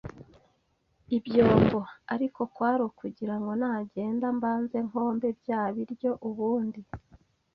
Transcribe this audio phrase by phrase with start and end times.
[1.17, 1.79] ibyombo
[2.13, 6.81] ariko kwari ukugirango nagenda mbanze nkombe bya biryo ubundi